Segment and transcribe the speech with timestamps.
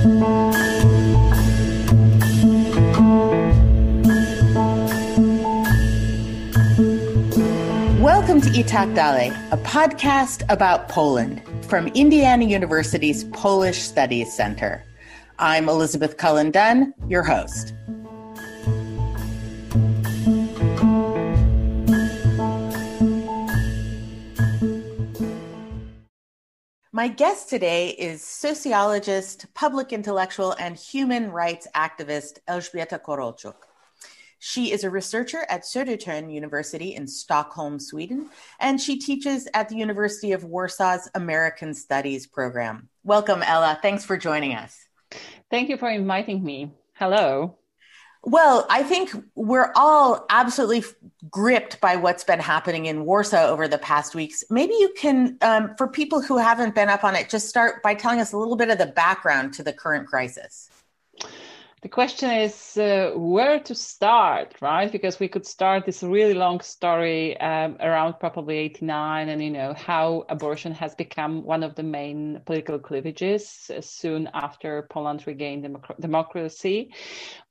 [0.00, 0.16] Welcome
[8.40, 14.80] to I tak dalej, a podcast about Poland from Indiana University's Polish Studies Center.
[15.36, 17.76] I'm Elizabeth Cullen Dunn, your host.
[27.00, 33.54] My guest today is sociologist, public intellectual, and human rights activist Elżbieta Korolczuk.
[34.38, 38.28] She is a researcher at Södertörn University in Stockholm, Sweden,
[38.60, 42.90] and she teaches at the University of Warsaw's American Studies program.
[43.02, 43.78] Welcome, Ella.
[43.80, 44.76] Thanks for joining us.
[45.50, 46.70] Thank you for inviting me.
[46.92, 47.56] Hello.
[48.22, 50.84] Well, I think we're all absolutely
[51.30, 54.44] gripped by what's been happening in Warsaw over the past weeks.
[54.50, 57.94] Maybe you can, um, for people who haven't been up on it, just start by
[57.94, 60.68] telling us a little bit of the background to the current crisis
[61.82, 64.92] the question is uh, where to start right?
[64.92, 69.72] Because we could start this really long story um, around probably 89 and you know
[69.72, 75.64] how abortion has become one of the main political cleavages uh, soon after poland regained
[75.64, 76.92] democ- democracy.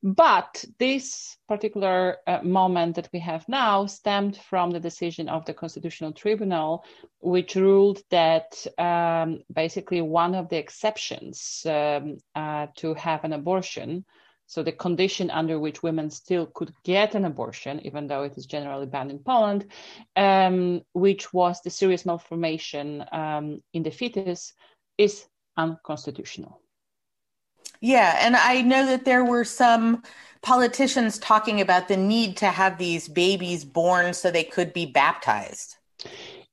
[0.03, 5.53] But this particular uh, moment that we have now stemmed from the decision of the
[5.53, 6.85] constitutional tribunal
[7.19, 14.05] which ruled that um, basically one of the exceptions um, uh, to have an abortion
[14.49, 18.47] so the condition under which women still could get an abortion, even though it is
[18.47, 19.67] generally banned in Poland,
[20.15, 24.53] um, which was the serious malformation um, in the fetus,
[24.97, 26.61] is unconstitutional.
[27.81, 30.03] Yeah, and I know that there were some
[30.41, 35.75] politicians talking about the need to have these babies born so they could be baptized.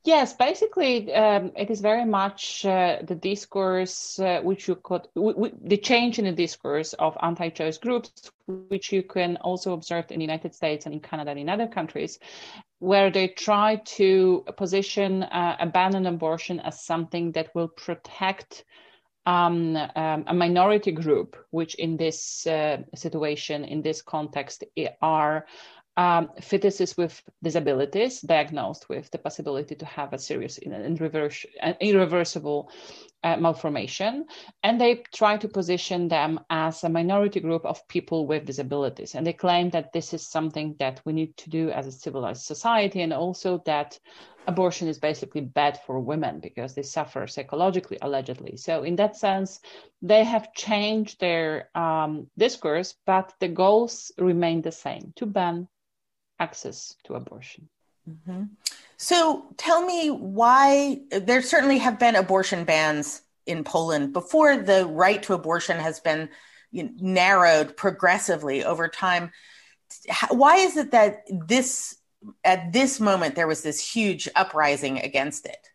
[0.05, 5.35] Yes, basically, um, it is very much uh, the discourse uh, which you could, w-
[5.35, 10.05] w- the change in the discourse of anti choice groups, which you can also observe
[10.11, 12.21] in the United States and in Canada and in other countries,
[12.79, 18.65] where they try to position uh, abandoned abortion as something that will protect
[19.27, 24.65] um, um, a minority group, which in this uh, situation, in this context,
[25.03, 25.47] are
[25.97, 32.71] um, fetuses with disabilities diagnosed with the possibility to have a serious and irreversible
[33.25, 34.27] uh, malformation.
[34.63, 39.15] And they try to position them as a minority group of people with disabilities.
[39.15, 42.43] And they claim that this is something that we need to do as a civilized
[42.43, 43.99] society, and also that
[44.47, 48.57] abortion is basically bad for women because they suffer psychologically, allegedly.
[48.57, 49.61] So, in that sense,
[50.03, 55.69] they have changed their um, discourse, but the goals remain the same to ban
[56.39, 57.69] access to abortion.
[58.09, 58.45] Mm-hmm.
[58.97, 65.23] So tell me why there certainly have been abortion bans in Poland before the right
[65.25, 66.29] to abortion has been
[66.71, 69.31] you know, narrowed progressively over time.
[70.31, 71.97] Why is it that this
[72.45, 75.69] at this moment there was this huge uprising against it?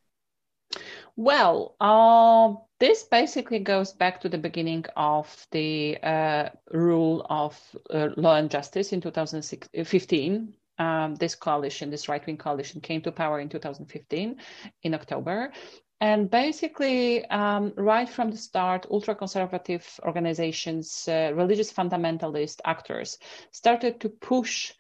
[1.15, 7.59] Well, uh, this basically goes back to the beginning of the uh, rule of
[7.89, 10.53] uh, law and justice in 2015.
[10.81, 14.37] Um, this coalition, this right wing coalition, came to power in 2015
[14.83, 15.51] in October.
[15.99, 23.19] And basically, um, right from the start, ultra conservative organizations, uh, religious fundamentalist actors
[23.51, 24.73] started to push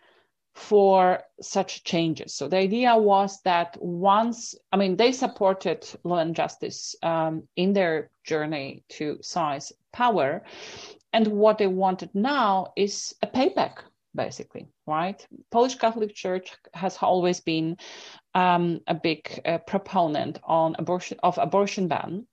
[0.55, 2.33] for such changes.
[2.33, 7.73] So the idea was that once, I mean, they supported law and justice um, in
[7.73, 10.43] their journey to size power.
[11.13, 13.83] And what they wanted now is a payback,
[14.15, 15.25] basically, right?
[15.51, 17.77] Polish Catholic Church has always been
[18.35, 22.27] um, a big uh, proponent on abortion of abortion ban.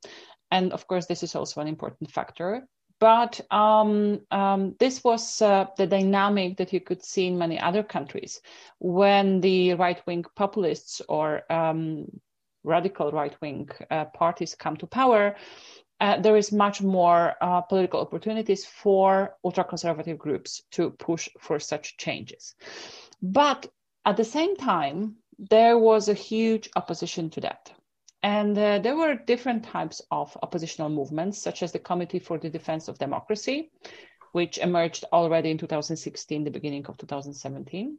[0.50, 2.66] And of course, this is also an important factor
[3.00, 7.82] but um, um, this was uh, the dynamic that you could see in many other
[7.82, 8.40] countries
[8.80, 12.06] when the right wing populists or um,
[12.64, 15.36] radical right wing uh, parties come to power.
[16.00, 21.58] Uh, there is much more uh, political opportunities for ultra conservative groups to push for
[21.58, 22.54] such changes.
[23.20, 23.66] But
[24.04, 27.72] at the same time, there was a huge opposition to that.
[28.22, 32.50] And uh, there were different types of oppositional movements, such as the Committee for the
[32.50, 33.70] Defense of Democracy,
[34.32, 37.98] which emerged already in 2016, the beginning of 2017.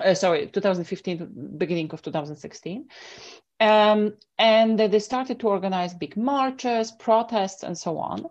[0.00, 2.86] Uh, sorry, 2015, beginning of 2016.
[3.60, 8.26] Um, and they started to organize big marches, protests, and so on.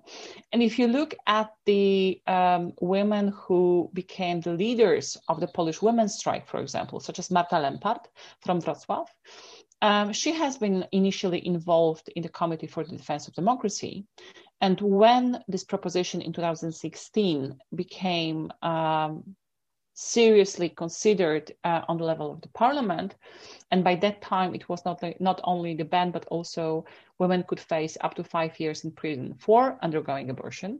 [0.54, 5.82] And if you look at the um, women who became the leaders of the Polish
[5.82, 8.06] women's strike, for example, such as Marta Lempart
[8.40, 9.06] from Wrocław,
[9.82, 14.06] um, she has been initially involved in the Committee for the Defense of Democracy.
[14.62, 19.36] And when this proposition in 2016 became um,
[20.00, 23.16] seriously considered uh, on the level of the parliament,
[23.72, 26.86] and by that time it was not like, not only the ban but also
[27.18, 30.80] women could face up to five years in prison for undergoing abortion.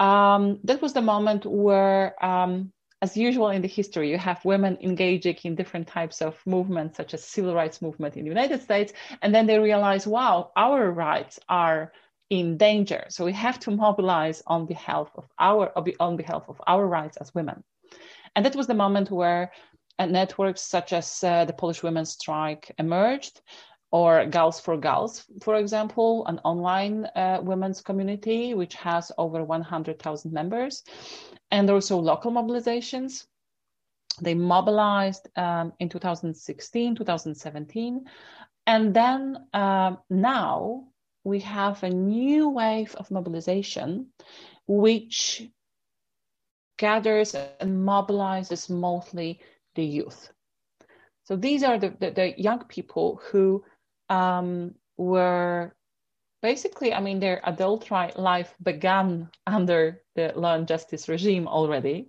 [0.00, 4.76] Um, that was the moment where um, as usual in the history, you have women
[4.82, 8.92] engaging in different types of movements, such as civil rights movement in the United States,
[9.22, 11.90] and then they realize, wow, our rights are
[12.28, 13.06] in danger.
[13.08, 17.34] So we have to mobilize on behalf of our on behalf of our rights as
[17.34, 17.64] women.
[18.34, 19.52] And that was the moment where
[19.98, 23.40] uh, networks such as uh, the Polish Women's Strike emerged,
[23.92, 30.32] or Gals for Gals, for example, an online uh, women's community which has over 100,000
[30.32, 30.82] members
[31.50, 33.26] and also local mobilizations.
[34.20, 38.04] They mobilized um, in 2016, 2017.
[38.66, 40.84] And then um, now
[41.24, 44.06] we have a new wave of mobilization,
[44.66, 45.46] which
[46.82, 49.38] gathers and mobilizes mostly
[49.76, 50.32] the youth.
[51.22, 53.64] So these are the, the, the young people who
[54.08, 55.72] um, were
[56.42, 62.08] basically, I mean, their adult life began under the law and justice regime already.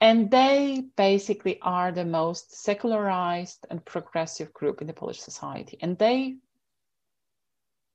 [0.00, 5.78] And they basically are the most secularized and progressive group in the Polish society.
[5.80, 6.38] And they,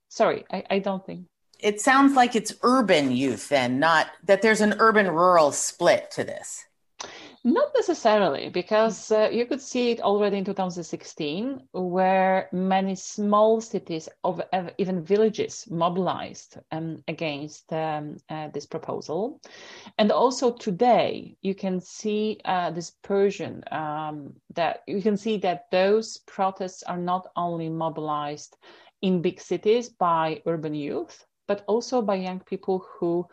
[0.07, 1.25] sorry, I, I don't think.
[1.59, 6.23] It sounds like it's urban youth then, not that there's an urban rural split to
[6.23, 6.65] this.
[7.47, 14.09] Not necessarily, because uh, you could see it already in 2016, where many small cities,
[14.23, 14.41] of
[14.79, 19.39] even villages, mobilized um, against um, uh, this proposal.
[19.99, 25.69] And also today, you can see uh, this Persian um, that you can see that
[25.69, 28.57] those protests are not only mobilized
[29.03, 33.27] in big cities by urban youth, but also by young people who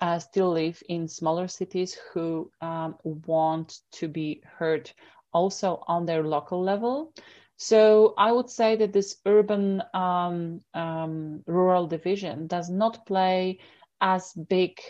[0.00, 4.90] uh, still live in smaller cities who um, want to be heard
[5.32, 7.12] also on their local level.
[7.56, 13.58] So I would say that this urban um, um, rural division does not play
[14.00, 14.80] as big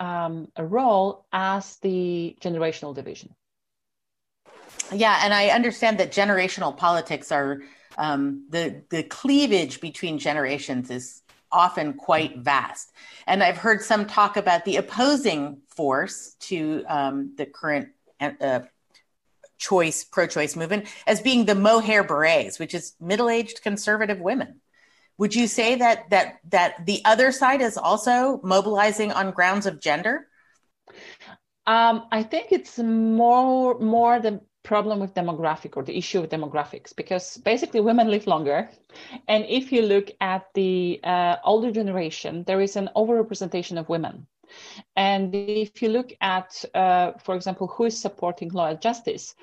[0.00, 3.34] um, a role as the generational division.
[4.92, 7.60] Yeah, and I understand that generational politics are
[7.98, 11.22] um, the the cleavage between generations is
[11.52, 12.92] often quite vast.
[13.26, 17.88] And I've heard some talk about the opposing force to um, the current
[18.20, 18.60] uh,
[19.58, 24.60] choice, pro choice movement as being the mohair berets, which is middle aged conservative women.
[25.18, 29.80] Would you say that that that the other side is also mobilizing on grounds of
[29.80, 30.28] gender?
[31.66, 36.94] Um, I think it's more more the problem with demographic or the issue of demographics
[36.94, 38.68] because basically women live longer.
[39.28, 44.26] And if you look at the uh, older generation there is an overrepresentation of women.
[44.96, 49.34] And if you look at uh, for example who is supporting law and justice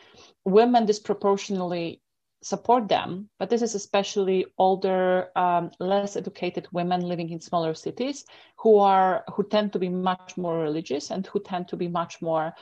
[0.45, 2.01] women disproportionately
[2.41, 8.25] support them but this is especially older um, less educated women living in smaller cities
[8.57, 12.21] who are who tend to be much more religious and who tend to be much
[12.21, 12.53] more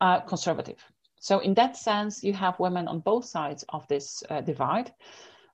[0.00, 0.80] uh, conservative
[1.26, 4.92] so, in that sense, you have women on both sides of this uh, divide.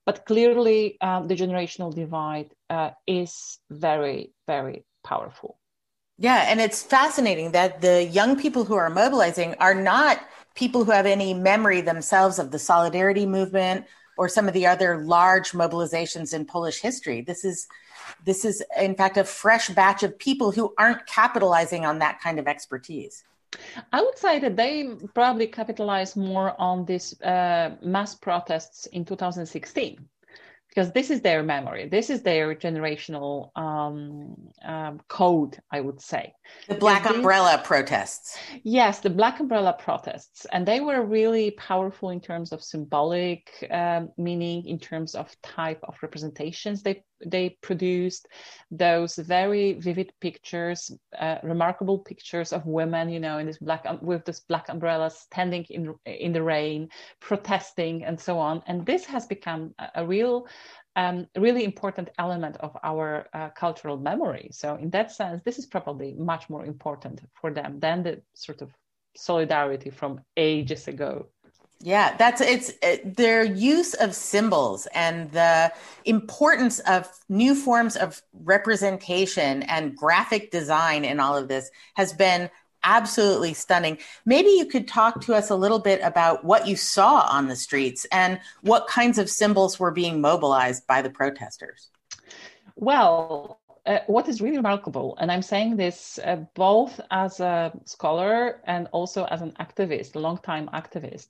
[0.04, 5.58] But clearly, um, the generational divide uh, is very, very powerful.
[6.18, 10.20] Yeah, and it's fascinating that the young people who are mobilizing are not
[10.54, 13.86] people who have any memory themselves of the solidarity movement
[14.18, 17.22] or some of the other large mobilizations in Polish history.
[17.22, 17.66] This is
[18.26, 22.38] this is in fact a fresh batch of people who aren't capitalizing on that kind
[22.38, 23.24] of expertise.
[23.92, 30.08] I would say that they probably capitalized more on these uh, mass protests in 2016
[30.68, 31.86] because this is their memory.
[31.86, 36.32] This is their generational um, um, code i would say.
[36.66, 38.38] The black umbrella protests.
[38.64, 40.46] Yes the black umbrella protests.
[40.50, 45.80] And they were really powerful in terms of symbolic um, meaning in terms of type
[45.82, 48.28] of representations they they produced
[48.70, 54.24] those very vivid pictures uh, remarkable pictures of women you know in this black with
[54.24, 56.88] this black umbrella standing in in the rain
[57.20, 60.46] protesting and so on and this has become a, a real
[60.96, 64.50] um, really important element of our uh, cultural memory.
[64.52, 68.60] So, in that sense, this is probably much more important for them than the sort
[68.60, 68.70] of
[69.16, 71.28] solidarity from ages ago.
[71.84, 75.72] Yeah, that's it's it, their use of symbols and the
[76.04, 82.50] importance of new forms of representation and graphic design in all of this has been
[82.84, 83.98] absolutely stunning.
[84.24, 87.56] Maybe you could talk to us a little bit about what you saw on the
[87.56, 91.88] streets and what kinds of symbols were being mobilized by the protesters.
[92.76, 98.60] Well, uh, what is really remarkable, and I'm saying this uh, both as a scholar
[98.64, 101.28] and also as an activist, a long-time activist,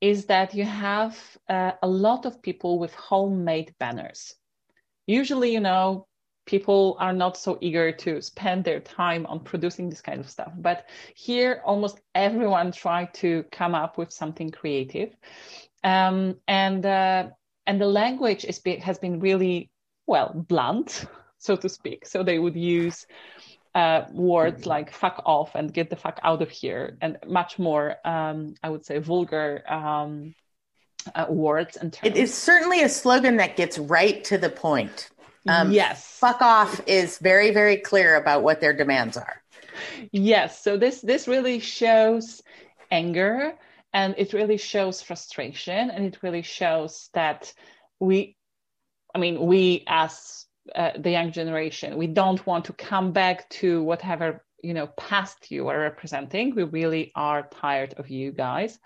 [0.00, 4.34] is that you have uh, a lot of people with homemade banners.
[5.06, 6.06] Usually, you know,
[6.46, 10.52] people are not so eager to spend their time on producing this kind of stuff.
[10.56, 15.14] But here, almost everyone tried to come up with something creative,
[15.84, 17.28] um, and uh,
[17.66, 19.70] and the language is has been really
[20.06, 21.04] well blunt,
[21.38, 22.06] so to speak.
[22.06, 23.06] So they would use.
[23.76, 27.96] Uh, words like fuck off and get the fuck out of here and much more
[28.06, 30.34] um, i would say vulgar um,
[31.14, 32.14] uh, words and terms.
[32.14, 35.10] It is certainly a slogan that gets right to the point.
[35.48, 36.04] Um, yes.
[36.18, 39.42] Fuck off is very, very clear about what their demands are.
[40.10, 40.62] Yes.
[40.62, 42.42] So this this really shows
[42.90, 43.54] anger
[43.92, 47.52] and it really shows frustration and it really shows that
[48.00, 48.36] we
[49.14, 51.96] I mean we as uh, the young generation.
[51.96, 56.54] We don't want to come back to whatever you know past you are representing.
[56.54, 58.78] We really are tired of you guys.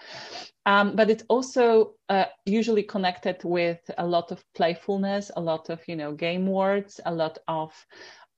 [0.66, 5.80] Um, but it's also uh, usually connected with a lot of playfulness a lot of
[5.88, 7.72] you know game words a lot of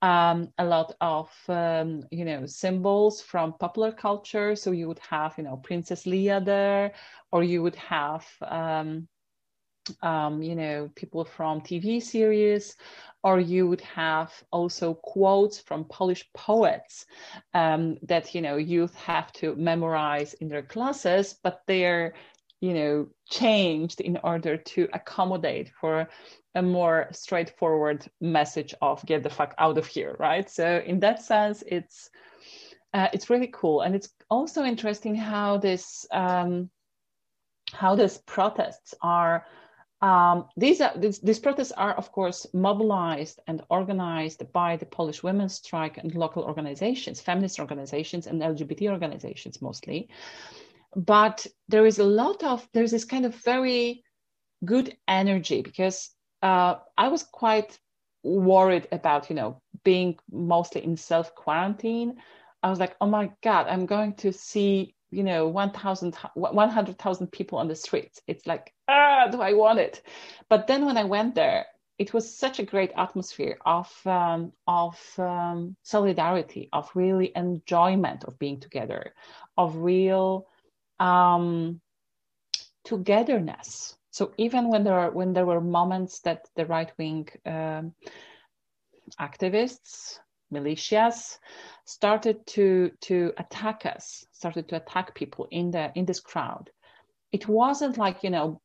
[0.03, 4.55] um, a lot of um, you know symbols from popular culture.
[4.55, 6.91] So you would have you know princess leia there
[7.31, 9.07] or you would have um,
[10.01, 12.75] um, you know, people from TV series,
[13.23, 17.05] or you would have also quotes from Polish poets
[17.53, 22.13] um, that, you know, youth have to memorize in their classes, but they're,
[22.59, 26.07] you know, changed in order to accommodate for
[26.55, 30.49] a more straightforward message of get the fuck out of here, right?
[30.49, 32.09] So in that sense, it's,
[32.93, 33.81] uh, it's really cool.
[33.81, 36.69] And it's also interesting how this, um,
[37.71, 39.45] how these protests are
[40.03, 45.23] um, these, are, these, these, protests are, of course, mobilized and organized by the Polish
[45.23, 50.09] women's strike and local organizations, feminist organizations and LGBT organizations mostly.
[50.93, 54.03] But there is a lot of, there's this kind of very
[54.65, 56.09] good energy because
[56.41, 57.79] uh, I was quite
[58.23, 62.17] worried about, you know, being mostly in self quarantine.
[62.61, 67.57] I was like, oh my God, I'm going to see you know 1000 100,000 people
[67.59, 68.21] on the streets.
[68.27, 70.01] It's like ah do i want it?
[70.49, 71.65] But then when i went there
[71.99, 78.37] it was such a great atmosphere of um, of um, solidarity of really enjoyment of
[78.39, 79.13] being together
[79.57, 80.47] of real
[80.99, 81.79] um,
[82.83, 83.95] togetherness.
[84.11, 87.93] So even when there are when there were moments that the right wing um,
[89.19, 90.19] activists
[90.53, 91.37] militias
[91.85, 96.69] started to to attack us started to attack people in the in this crowd.
[97.31, 98.61] It wasn't like you know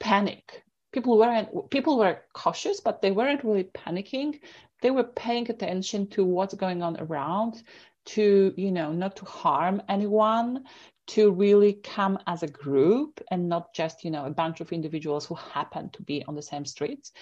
[0.00, 0.64] panic.
[0.92, 4.40] People weren't people were cautious but they weren't really panicking.
[4.82, 7.62] They were paying attention to what's going on around
[8.06, 10.64] to you know not to harm anyone
[11.08, 15.26] to really come as a group and not just you know a bunch of individuals
[15.26, 17.12] who happen to be on the same streets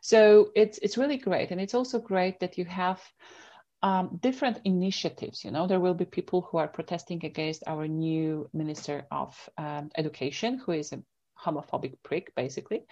[0.00, 3.00] so it's it's really great and it's also great that you have
[3.82, 5.44] um, different initiatives.
[5.44, 9.90] You know, there will be people who are protesting against our new Minister of um,
[9.96, 11.02] Education, who is a
[11.38, 12.84] homophobic prick, basically.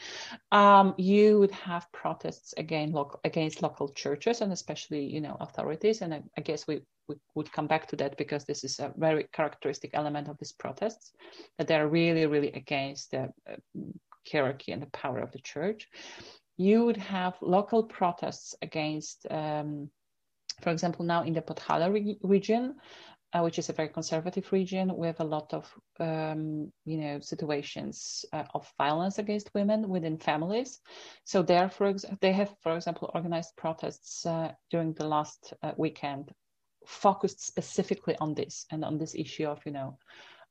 [0.52, 6.02] Um, you would have protests again local, against local churches and especially, you know, authorities.
[6.02, 8.92] And I, I guess we, we, would come back to that because this is a
[8.96, 11.12] very characteristic element of these protests
[11.58, 13.56] that they are really, really against the uh,
[14.30, 15.88] hierarchy and the power of the church.
[16.56, 19.90] You would have local protests against um,
[20.62, 22.76] for example, now in the Podhala re- region,
[23.32, 28.24] uh, which is a very conservative region with a lot of um, you know situations
[28.32, 30.80] uh, of violence against women within families.
[31.24, 35.72] So there, for ex- they have, for example, organized protests uh, during the last uh,
[35.76, 36.32] weekend,
[36.86, 39.98] focused specifically on this and on this issue of you know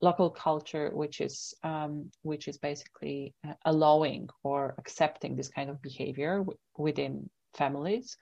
[0.01, 5.81] local culture, which is um, which is basically uh, allowing or accepting this kind of
[5.81, 8.17] behavior w- within families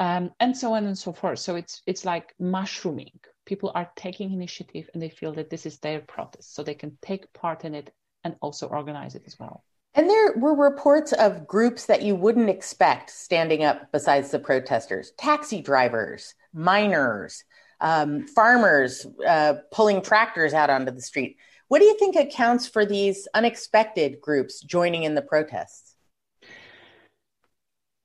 [0.00, 1.38] um, and so on and so forth.
[1.38, 3.20] So it's it's like mushrooming.
[3.44, 6.96] People are taking initiative and they feel that this is their protest, so they can
[7.02, 7.92] take part in it
[8.24, 9.62] and also organize it as well.
[9.94, 15.12] And there were reports of groups that you wouldn't expect standing up besides the protesters
[15.18, 17.44] taxi drivers, miners,
[17.80, 21.36] um, farmers uh, pulling tractors out onto the street.
[21.68, 25.94] What do you think accounts for these unexpected groups joining in the protests?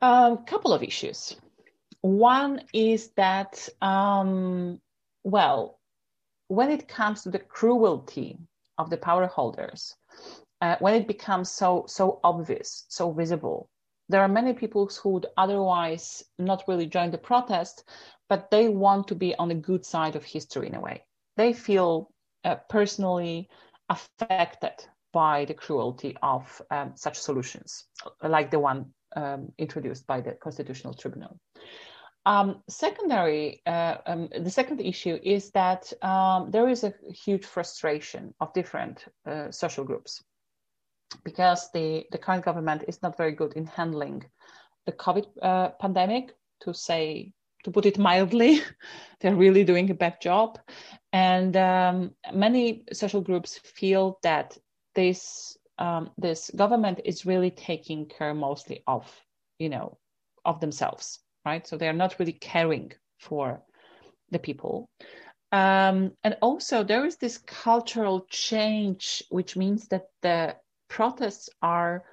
[0.01, 1.35] A um, couple of issues.
[2.01, 4.79] One is that, um,
[5.23, 5.79] well,
[6.47, 8.37] when it comes to the cruelty
[8.77, 9.95] of the power holders,
[10.65, 13.69] uh, when it becomes so so obvious, so visible,
[14.09, 17.83] there are many people who would otherwise not really join the protest,
[18.29, 21.05] but they want to be on the good side of history in a way.
[21.37, 22.09] They feel
[22.43, 23.47] uh, personally
[23.89, 24.77] affected
[25.13, 27.85] by the cruelty of um, such solutions,
[28.23, 31.37] like the one um, introduced by the Constitutional Tribunal.
[32.25, 36.93] Um, secondary, uh, um, the second issue is that um, there is a
[37.25, 40.23] huge frustration of different uh, social groups
[41.23, 44.23] because the, the current government is not very good in handling
[44.85, 48.61] the COVID uh, pandemic, to say, to put it mildly.
[49.19, 50.59] They're really doing a bad job.
[51.11, 54.57] And um, many social groups feel that
[54.93, 59.11] this um, this government is really taking care mostly of,
[59.59, 59.97] you know,
[60.45, 61.67] of themselves, right?
[61.67, 63.61] So they are not really caring for
[64.31, 64.89] the people.
[65.51, 70.55] Um, and also there is this cultural change, which means that the
[70.87, 72.03] protests are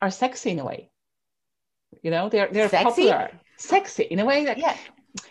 [0.00, 0.90] are sexy in a way.
[2.02, 3.08] You know, they're they're sexy?
[3.08, 4.76] popular, sexy in a way that yeah.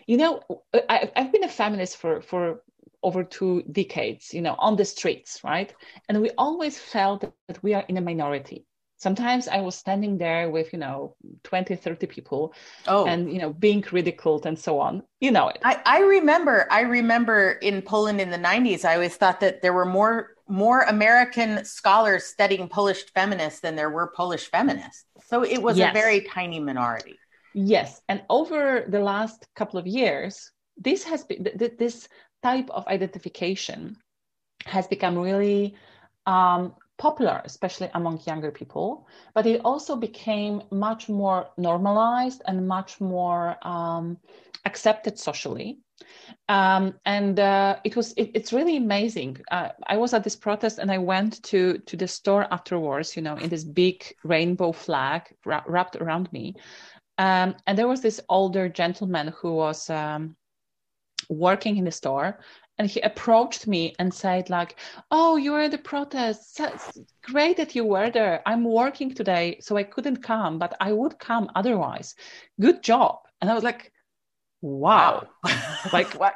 [0.07, 0.41] You know,
[0.73, 2.63] I, I've been a feminist for for
[3.01, 4.33] over two decades.
[4.33, 5.73] You know, on the streets, right?
[6.07, 8.65] And we always felt that we are in a minority
[9.03, 12.53] sometimes i was standing there with you know 20 30 people
[12.87, 13.05] oh.
[13.05, 16.81] and you know being ridiculed and so on you know it I, I remember i
[16.81, 21.65] remember in poland in the 90s i always thought that there were more more american
[21.65, 25.89] scholars studying polish feminists than there were polish feminists so it was yes.
[25.89, 27.17] a very tiny minority
[27.53, 32.07] yes and over the last couple of years this has been th- this
[32.43, 33.97] type of identification
[34.65, 35.75] has become really
[36.25, 43.01] um, popular, especially among younger people, but it also became much more normalized and much
[43.01, 44.17] more um,
[44.65, 45.79] accepted socially.
[46.49, 49.37] Um, and uh, it was it, it's really amazing.
[49.51, 53.21] Uh, I was at this protest and I went to to the store afterwards, you
[53.21, 56.55] know, in this big rainbow flag ra- wrapped around me,
[57.17, 60.35] um, and there was this older gentleman who was um,
[61.29, 62.39] working in the store
[62.77, 64.79] and he approached me and said like
[65.11, 66.59] oh you were at the protest.
[67.23, 68.41] Great that you were there.
[68.45, 72.15] I'm working today so i couldn't come but i would come otherwise.
[72.59, 73.19] Good job.
[73.41, 73.91] And i was like
[74.63, 75.27] wow.
[75.91, 76.35] Like what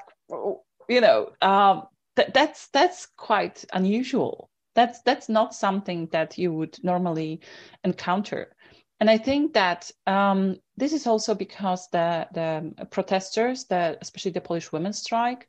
[0.87, 1.83] you know um,
[2.15, 4.49] th- that's that's quite unusual.
[4.75, 7.41] That's that's not something that you would normally
[7.83, 8.55] encounter.
[8.99, 14.41] And I think that um, this is also because the the protesters, the especially the
[14.41, 15.47] Polish women's strike,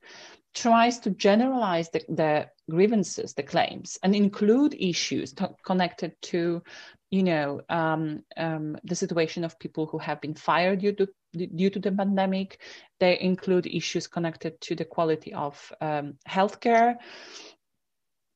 [0.55, 6.63] tries to generalize the, the grievances, the claims, and include issues t- connected to,
[7.11, 11.71] you know, um, um, the situation of people who have been fired due to due
[11.71, 12.61] to the pandemic.
[13.01, 16.97] They include issues connected to the quality of um, healthcare.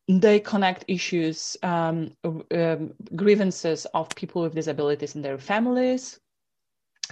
[0.08, 6.18] They connect issues, um, um, grievances of people with disabilities and their families.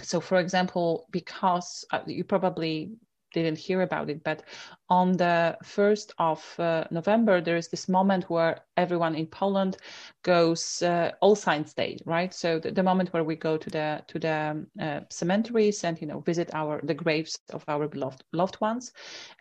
[0.03, 2.91] So, for example, because uh, you probably
[3.33, 4.43] didn't hear about it, but
[4.89, 9.77] on the 1st of uh, November, there is this moment where everyone in Poland
[10.23, 12.33] goes uh, All Saints Day, right?
[12.33, 15.99] So the, the, moment where we go to the to the um, uh, cemeteries and
[16.01, 18.91] you know visit our the graves of our beloved loved ones,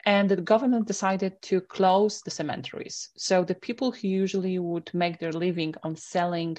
[0.07, 3.11] and the government decided to close the cemeteries.
[3.17, 6.57] So the people who usually would make their living on selling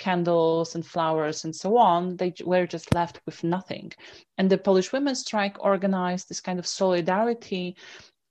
[0.00, 3.92] candles and flowers and so on, they were just left with nothing.
[4.38, 7.76] And the Polish women's strike organized this kind of solidarity,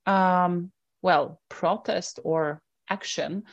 [0.05, 3.43] um, well, protest or action.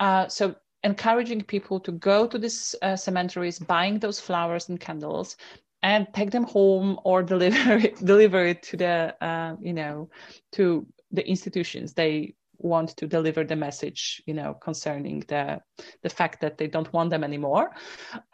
[0.00, 5.36] Uh, so encouraging people to go to these uh, cemeteries, buying those flowers and candles,
[5.82, 10.08] and take them home or deliver it, deliver it to the uh, you know
[10.52, 15.60] to the institutions they want to deliver the message you know concerning the
[16.02, 17.70] the fact that they don't want them anymore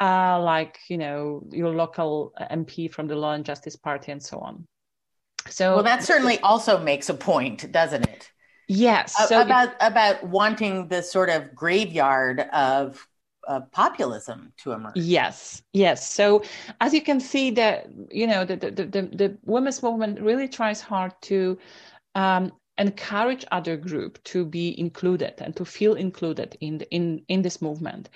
[0.01, 4.39] uh, like you know your local mp from the law and justice party and so
[4.39, 4.67] on
[5.49, 8.31] so well that certainly also makes a point doesn't it
[8.69, 13.07] yes so about it, about wanting the sort of graveyard of
[13.49, 14.93] uh, populism to emerge.
[14.97, 16.13] Yes, yes.
[16.13, 16.43] So
[16.81, 20.81] as you can see, that you know the the, the the women's movement really tries
[20.81, 21.59] hard to
[22.15, 27.43] um, encourage other group to be included and to feel included in the, in in
[27.43, 28.11] this movement.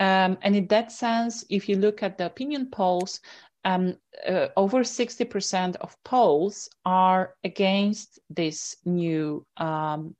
[0.00, 3.20] Um, and in that sense, if you look at the opinion polls,
[3.64, 3.96] um,
[4.28, 10.16] uh, over 60% of Poles are against this new um,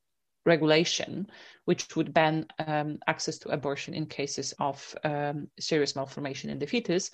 [0.46, 1.26] regulation,
[1.64, 6.66] which would ban um, access to abortion in cases of um, serious malformation in the
[6.66, 7.10] fetus.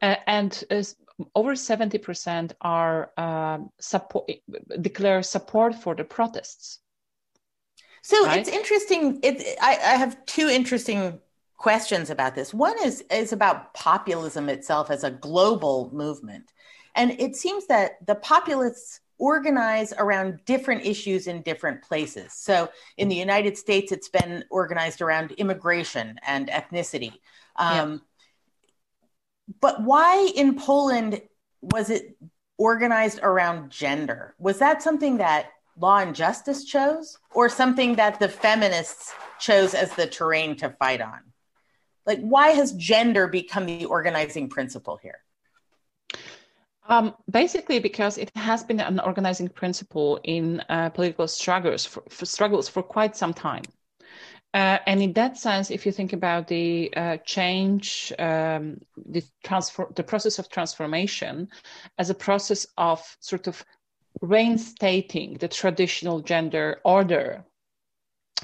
[0.00, 0.82] Uh, and uh,
[1.34, 4.30] over 70% are um, support,
[4.80, 6.78] declare support for the protests.
[8.02, 8.38] So right?
[8.38, 9.20] it's interesting.
[9.22, 11.20] It, I, I have two interesting
[11.56, 12.54] questions about this.
[12.54, 16.50] One is is about populism itself as a global movement.
[16.96, 22.32] And it seems that the populists organize around different issues in different places.
[22.32, 27.12] So in the United States, it's been organized around immigration and ethnicity.
[27.56, 27.98] Um, yeah.
[29.60, 31.20] But why in Poland
[31.60, 32.16] was it
[32.56, 34.34] organized around gender?
[34.38, 39.94] Was that something that Law and Justice chose, or something that the feminists chose as
[39.94, 41.20] the terrain to fight on?
[42.04, 45.20] Like, why has gender become the organizing principle here?
[46.90, 52.26] Um, basically, because it has been an organizing principle in uh, political struggles for, for,
[52.26, 53.62] struggles for quite some time.
[54.52, 59.86] Uh, and in that sense, if you think about the uh, change, um, the transfer,
[59.94, 61.48] the process of transformation,
[61.98, 63.64] as a process of sort of
[64.20, 67.44] reinstating the traditional gender order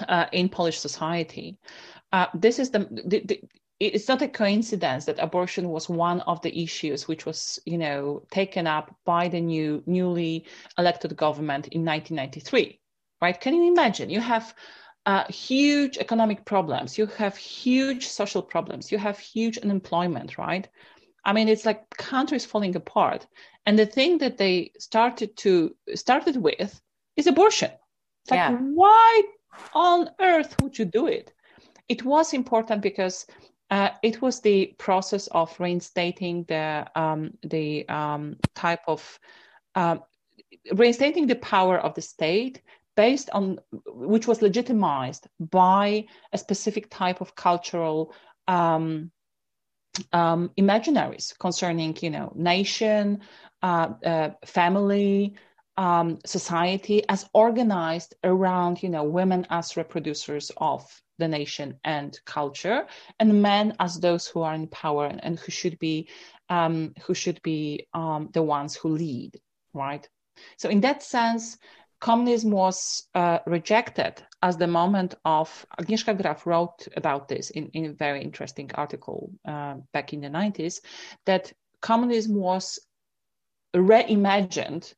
[0.09, 1.59] uh, in Polish society,
[2.13, 3.41] uh, this is the, the, the
[3.79, 8.23] it's not a coincidence that abortion was one of the issues which was you know
[8.31, 10.47] taken up by the new newly
[10.79, 12.81] elected government in 1993
[13.21, 13.41] right?
[13.41, 14.11] Can you imagine?
[14.11, 14.55] You have
[15.07, 16.99] uh, huge economic problems.
[16.99, 18.91] You have huge social problems.
[18.91, 20.69] You have huge unemployment right?
[21.25, 23.27] I mean it's like countries falling apart.
[23.67, 26.81] And the thing that they started to started with
[27.17, 27.71] is abortion.
[28.23, 28.53] It's like yeah.
[28.53, 29.23] why
[29.75, 31.33] on earth would you do it?
[31.89, 33.27] It was important because
[33.71, 39.19] uh, it was the process of reinstating the um, the um, type of
[39.75, 39.97] uh,
[40.73, 42.63] reinstating the power of the state
[42.97, 48.15] based on which was legitimized by a specific type of cultural
[48.49, 49.11] um,
[50.13, 53.19] um imaginaries concerning you know nation
[53.63, 55.35] uh, uh family
[55.77, 60.83] um, society as organized around you know women as reproducers of
[61.19, 62.87] the nation and culture,
[63.19, 66.09] and men as those who are in power and, and who should be
[66.49, 69.41] um, who should be um, the ones who lead,
[69.73, 70.09] right?
[70.59, 71.57] So in that sense,
[72.01, 77.87] communism was uh, rejected as the moment of Agnieszka Graff wrote about this in, in
[77.87, 80.81] a very interesting article uh, back in the 90s
[81.25, 82.79] that communism was
[83.75, 84.95] reimagined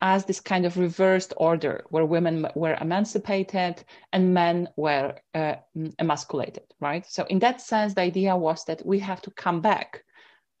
[0.00, 3.82] as this kind of reversed order where women were emancipated
[4.12, 5.54] and men were uh,
[5.98, 7.04] emasculated, right?
[7.06, 10.04] So, in that sense, the idea was that we have to come back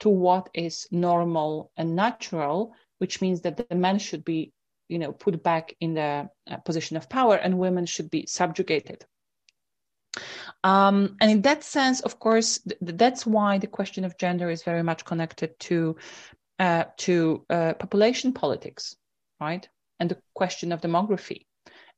[0.00, 4.52] to what is normal and natural, which means that the men should be,
[4.88, 9.04] you know, put back in the uh, position of power and women should be subjugated.
[10.64, 14.64] Um, and in that sense, of course, th- that's why the question of gender is
[14.64, 15.96] very much connected to
[16.58, 18.96] uh, to uh, population politics
[19.40, 19.68] right?
[20.00, 21.46] And the question of demography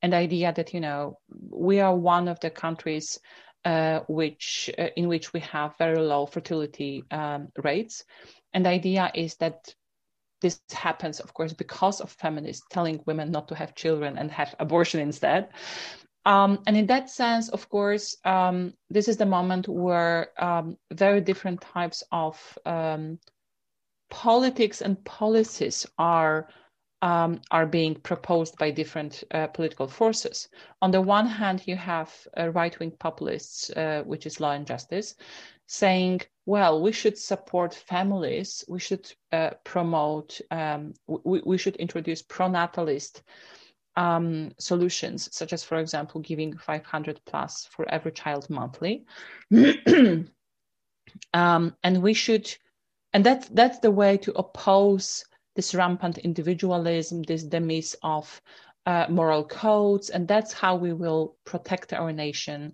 [0.01, 3.19] and the idea that, you know, we are one of the countries
[3.63, 8.03] uh, which uh, in which we have very low fertility um, rates.
[8.53, 9.73] And the idea is that
[10.41, 14.55] this happens, of course, because of feminists telling women not to have children and have
[14.59, 15.49] abortion instead.
[16.25, 21.21] Um, and in that sense, of course, um, this is the moment where um, very
[21.21, 23.19] different types of um,
[24.09, 26.47] politics and policies are
[27.01, 30.49] um, are being proposed by different uh, political forces.
[30.81, 34.67] On the one hand, you have uh, right wing populists, uh, which is law and
[34.67, 35.15] justice,
[35.67, 42.21] saying, well, we should support families, we should uh, promote, um, we, we, should introduce
[42.21, 43.21] pronatalist
[43.95, 49.05] um, solutions, such as, for example, giving 500 plus for every child monthly.
[51.33, 52.53] Um, and we should,
[53.11, 58.41] and that's, that's the way to oppose this rampant individualism, this demise of
[58.85, 62.73] uh, moral codes, and that's how we will protect our nation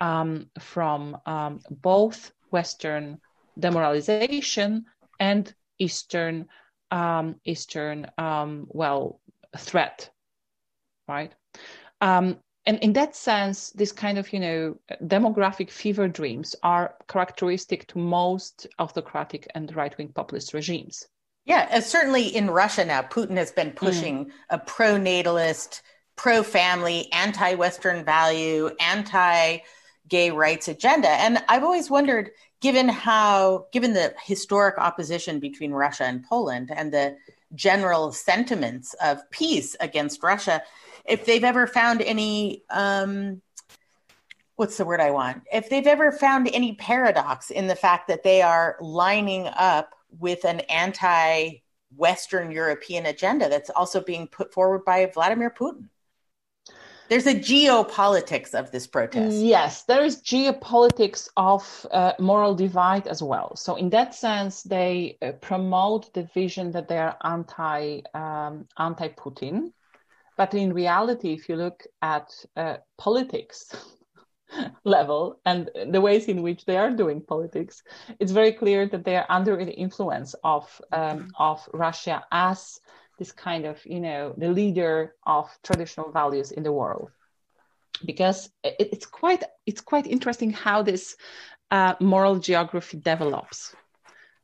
[0.00, 3.18] um, from um, both Western
[3.58, 4.84] demoralization
[5.18, 6.46] and Eastern
[6.90, 9.20] um, Eastern um, well
[9.56, 10.10] threat,
[11.06, 11.34] right?
[12.00, 17.86] Um, and in that sense, this kind of you know demographic fever dreams are characteristic
[17.88, 21.08] to most autocratic and right-wing populist regimes.
[21.48, 24.30] Yeah, certainly in Russia now, Putin has been pushing mm.
[24.50, 25.80] a pro natalist,
[26.14, 29.60] pro family, anti Western value, anti
[30.08, 31.08] gay rights agenda.
[31.08, 36.92] And I've always wondered, given how, given the historic opposition between Russia and Poland and
[36.92, 37.16] the
[37.54, 40.62] general sentiments of peace against Russia,
[41.06, 43.40] if they've ever found any, um,
[44.56, 45.44] what's the word I want?
[45.50, 50.44] If they've ever found any paradox in the fact that they are lining up with
[50.44, 51.62] an anti
[51.96, 55.88] Western European agenda that's also being put forward by Vladimir Putin.
[57.08, 59.36] there's a geopolitics of this protest.
[59.36, 63.56] Yes, there is geopolitics of uh, moral divide as well.
[63.56, 69.08] So in that sense, they uh, promote the vision that they are anti um, anti
[69.08, 69.72] Putin,
[70.36, 73.74] but in reality, if you look at uh, politics
[74.84, 77.82] level and the ways in which they are doing politics,
[78.18, 82.80] it's very clear that they are under the influence of um, of Russia as
[83.18, 87.10] this kind of you know the leader of traditional values in the world.
[88.04, 91.16] Because it, it's quite it's quite interesting how this
[91.70, 93.74] uh, moral geography develops.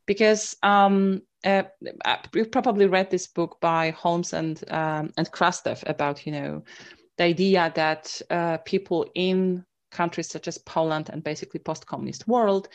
[0.05, 1.63] Because um, uh,
[2.33, 6.63] you've probably read this book by Holmes and um, and Krastev about you know
[7.17, 12.69] the idea that uh, people in countries such as Poland and basically post-communist world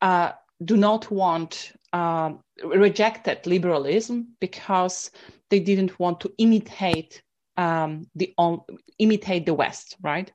[0.00, 0.32] uh,
[0.64, 5.10] do not want um, rejected liberalism because
[5.50, 7.22] they didn't want to imitate
[7.56, 8.60] um, the on,
[8.98, 10.32] imitate the West, right?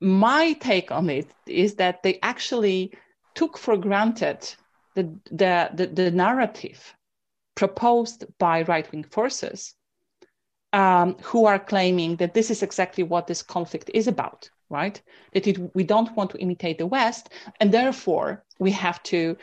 [0.00, 2.92] My take on it is that they actually
[3.34, 4.52] took for granted
[4.94, 6.94] the the, the, the narrative
[7.54, 9.74] proposed by right wing forces
[10.72, 15.00] um, who are claiming that this is exactly what this conflict is about, right?
[15.34, 17.28] That it, we don't want to imitate the West,
[17.60, 19.36] and therefore we have to,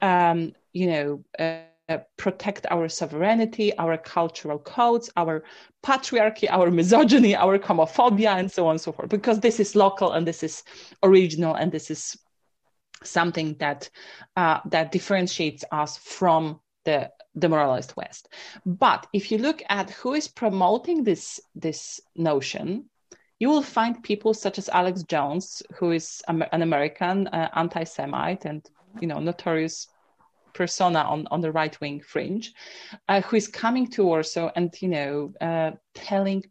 [0.00, 5.44] um, you know, uh, protect our sovereignty, our cultural codes, our
[5.84, 10.12] patriarchy, our misogyny, our homophobia, and so on and so forth, because this is local
[10.12, 10.62] and this is
[11.02, 12.16] original and this is
[13.04, 13.90] something that
[14.36, 18.28] uh, that differentiates us from the demoralized West.
[18.64, 22.88] But if you look at who is promoting this this notion,
[23.38, 28.66] you will find people such as Alex Jones, who is an American uh, anti-Semite and
[29.00, 29.88] you know notorious
[30.54, 32.54] persona on, on the right wing fringe,
[33.08, 36.44] uh, who is coming to Warsaw and you know uh, telling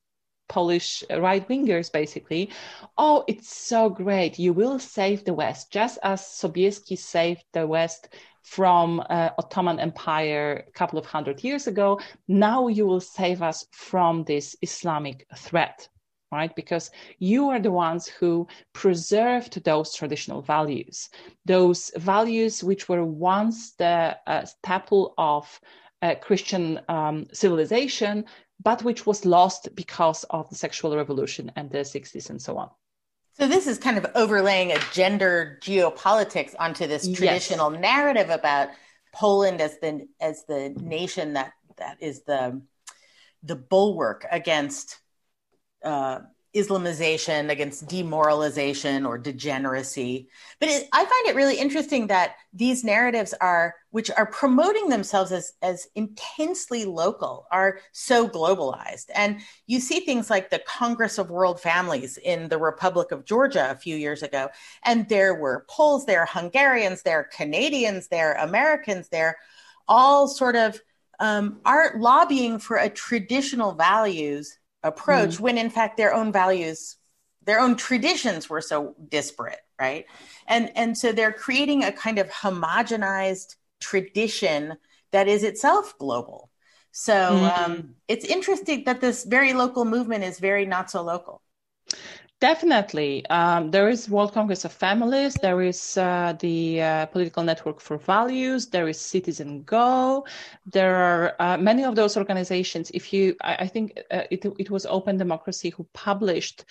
[0.47, 2.51] Polish right wingers basically,
[2.99, 8.09] oh, it's so great, you will save the West, just as Sobieski saved the West
[8.43, 11.99] from uh, Ottoman Empire a couple of hundred years ago.
[12.27, 15.89] Now you will save us from this Islamic threat
[16.35, 16.55] right?
[16.55, 21.09] Because you are the ones who preserved those traditional values,
[21.45, 25.59] those values which were once the uh, staple of
[26.01, 28.25] uh, Christian um, civilization,
[28.63, 32.69] but which was lost because of the sexual revolution and the 60s and so on.
[33.37, 37.81] So this is kind of overlaying a gender geopolitics onto this traditional yes.
[37.81, 38.69] narrative about
[39.13, 42.61] Poland as the as the nation that that is the
[43.43, 44.99] the bulwark against
[45.85, 46.19] uh,
[46.55, 50.29] Islamization, against demoralization or degeneracy.
[50.61, 55.33] But it, I find it really interesting that these narratives are, which are promoting themselves
[55.33, 59.07] as, as intensely local, are so globalized.
[59.13, 63.69] And you see things like the Congress of World Families in the Republic of Georgia
[63.69, 64.47] a few years ago.
[64.83, 69.37] And there were Poles there, Hungarians there, Canadians there, Americans there,
[69.89, 70.79] all sort of
[71.19, 76.97] um, are lobbying for a traditional values approach mm when in fact their own values
[77.43, 80.05] their own traditions were so disparate right?
[80.47, 84.77] And and so they're creating a kind of homogenized tradition
[85.11, 86.49] that is itself global.
[86.91, 91.41] So mm um, it's interesting that this very local movement is very not so local
[92.45, 93.25] Definitely.
[93.31, 95.33] Um, there is World Congress of Families.
[95.33, 98.67] There is uh, the uh, Political Network for Values.
[98.67, 100.27] There is Citizen Go.
[100.67, 102.91] There are uh, many of those organizations.
[102.91, 106.65] If you, I, I think uh, it, it was Open Democracy who published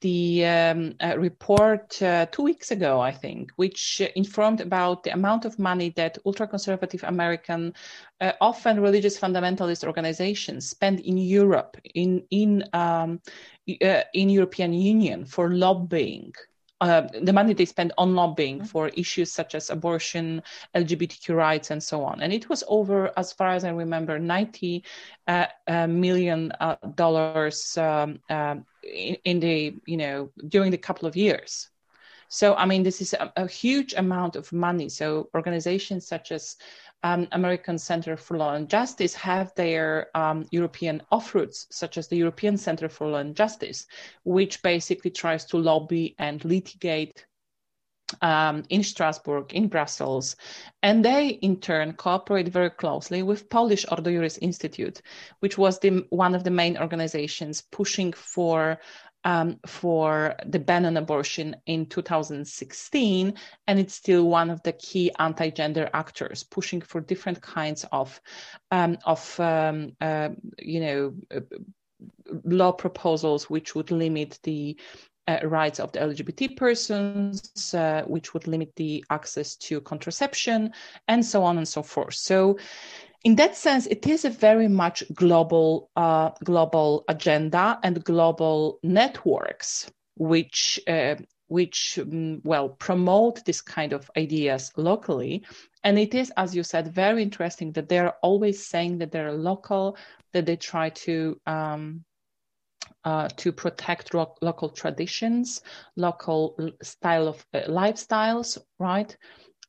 [0.00, 5.44] the um, uh, report uh, two weeks ago, I think, which informed about the amount
[5.44, 7.74] of money that ultra-conservative American,
[8.20, 13.20] uh, often religious fundamentalist organizations spend in Europe, in in um,
[13.68, 16.32] uh, in European Union for lobbying
[16.80, 18.66] uh, the money they spend on lobbying mm-hmm.
[18.66, 20.42] for issues such as abortion,
[20.76, 22.20] LGBTQ rights, and so on.
[22.22, 24.84] And it was over, as far as I remember, ninety
[25.26, 31.08] uh, uh, million uh, dollars um, um, in, in, the you know during the couple
[31.08, 31.68] of years.
[32.28, 34.88] So I mean, this is a, a huge amount of money.
[34.88, 36.56] So organizations such as
[37.02, 42.16] um, American Center for Law and Justice have their um, European offroots, such as the
[42.16, 43.86] European Center for Law and Justice,
[44.24, 47.24] which basically tries to lobby and litigate
[48.22, 50.36] um, in Strasbourg, in Brussels,
[50.82, 55.02] and they in turn cooperate very closely with Polish Ordo Juris Institute,
[55.40, 58.78] which was the, one of the main organizations pushing for
[59.24, 63.34] um, for the ban on abortion in 2016,
[63.66, 68.20] and it's still one of the key anti-gender actors, pushing for different kinds of
[68.70, 71.14] um, of um, uh, you know
[72.44, 74.76] law proposals which would limit the
[75.28, 80.72] uh, rights of the LGBT persons, uh, which would limit the access to contraception,
[81.06, 82.14] and so on and so forth.
[82.14, 82.58] So,
[83.24, 89.90] in that sense, it is a very much global, uh, global agenda and global networks
[90.18, 91.14] which uh,
[91.46, 95.44] which um, well promote this kind of ideas locally
[95.84, 99.96] and it is as you said very interesting that they're always saying that they're local
[100.32, 102.04] that they try to um,
[103.04, 105.62] uh, to protect ro- local traditions,
[105.96, 109.16] local style of uh, lifestyles, right?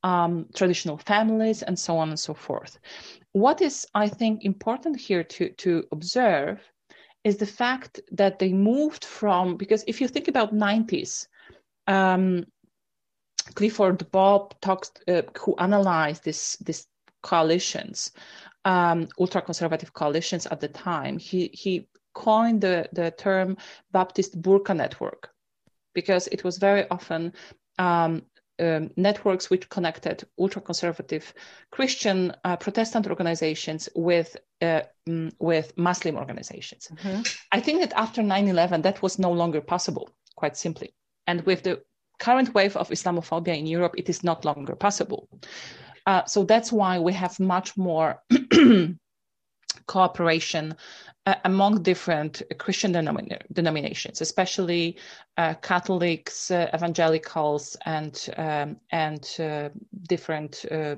[0.02, 2.78] Um, traditional families, and so on and so forth.
[3.32, 6.60] What is, I think, important here to to observe
[7.24, 11.26] is the fact that they moved from because if you think about 90s,
[11.86, 12.44] um,
[13.54, 16.86] Clifford Bob talks uh, who analyzed this this
[17.22, 18.12] coalitions,
[18.64, 21.18] um, ultra conservative coalitions at the time.
[21.18, 23.56] He he coined the, the term
[23.92, 25.30] Baptist Burqa network
[25.94, 27.32] because it was very often
[27.78, 28.22] um,
[28.60, 31.32] um, networks which connected ultra conservative
[31.70, 36.88] Christian uh, Protestant organizations with uh, mm, with Muslim organizations.
[36.92, 37.22] Mm-hmm.
[37.52, 40.94] I think that after 9/11 that was no longer possible, quite simply,
[41.26, 41.82] and with the
[42.18, 45.28] current wave of Islamophobia in Europe, it is not longer possible.
[46.06, 48.22] Uh, so that's why we have much more
[49.86, 50.74] cooperation
[51.26, 54.96] uh, among different Christian denomina- denominations, especially
[55.36, 59.68] uh, Catholics, uh, evangelicals, and um, and uh,
[60.08, 60.96] different uh,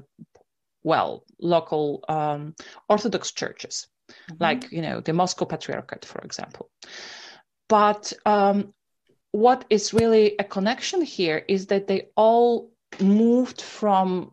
[0.84, 2.54] well local um,
[2.88, 4.42] Orthodox churches, mm-hmm.
[4.42, 6.70] like you know the Moscow Patriarchate, for example.
[7.68, 8.74] But um,
[9.32, 14.32] what is really a connection here is that they all moved from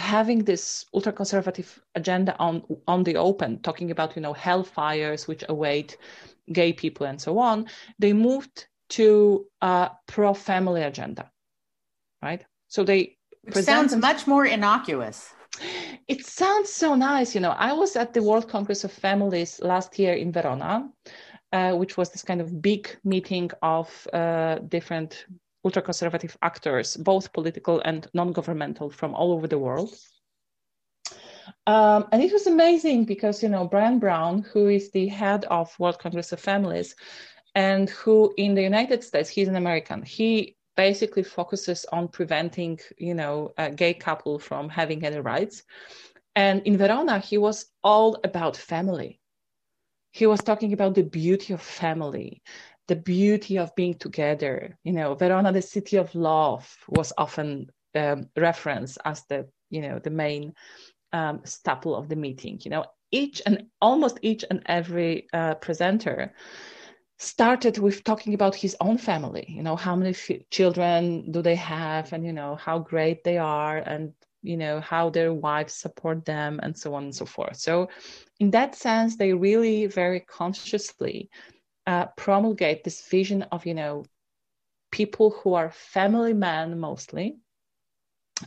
[0.00, 5.44] having this ultra conservative agenda on on the open talking about you know hellfires which
[5.48, 5.96] await
[6.52, 7.66] gay people and so on
[7.98, 11.30] they moved to a pro family agenda
[12.22, 12.44] right?
[12.68, 15.32] So they which sounds much more innocuous.
[16.08, 17.54] It sounds so nice you know.
[17.68, 20.90] I was at the world congress of families last year in verona
[21.52, 25.26] uh, which was this kind of big meeting of uh, different
[25.64, 29.94] ultra conservative actors, both political and non governmental, from all over the world.
[31.66, 35.76] Um, and it was amazing because, you know, Brian Brown, who is the head of
[35.78, 36.94] World Congress of Families,
[37.54, 43.14] and who in the United States, he's an American, he basically focuses on preventing, you
[43.14, 45.62] know, a gay couple from having any rights.
[46.36, 49.20] And in Verona, he was all about family.
[50.12, 52.42] He was talking about the beauty of family,
[52.90, 54.76] the beauty of being together.
[54.82, 60.00] You know, Verona, the city of love, was often um, referenced as the you know
[60.00, 60.52] the main
[61.12, 62.58] um, staple of the meeting.
[62.64, 66.32] You know, each and almost each and every uh, presenter
[67.18, 69.44] started with talking about his own family.
[69.48, 73.38] You know, how many f- children do they have, and you know how great they
[73.38, 77.56] are, and you know how their wives support them, and so on and so forth.
[77.56, 77.88] So,
[78.40, 81.30] in that sense, they really very consciously
[81.86, 84.04] uh, promulgate this vision of you know
[84.90, 87.38] people who are family men mostly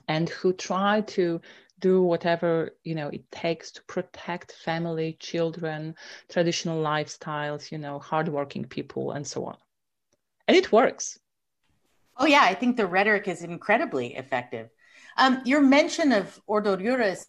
[0.08, 1.40] and who try to
[1.80, 5.96] do whatever you know it takes to protect family children
[6.30, 9.58] traditional lifestyles you know hardworking people and so on.
[10.48, 11.20] And it works.
[12.18, 14.70] Oh yeah i think the rhetoric is incredibly effective.
[15.18, 17.26] Um, your mention of Ordo Iuris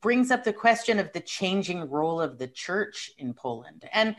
[0.00, 3.84] brings up the question of the changing role of the church in poland.
[3.92, 4.16] And